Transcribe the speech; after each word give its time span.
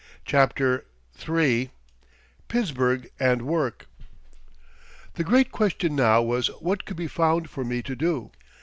CHAPTER 0.25 0.85
III 1.29 1.69
PITTSBURGH 2.47 3.11
AND 3.19 3.43
WORK 3.43 3.87
The 5.13 5.23
great 5.23 5.51
question 5.51 5.95
now 5.95 6.23
was, 6.23 6.47
what 6.59 6.85
could 6.85 6.97
be 6.97 7.05
found 7.07 7.51
for 7.51 7.63
me 7.63 7.83
to 7.83 7.95
do. 7.95 8.31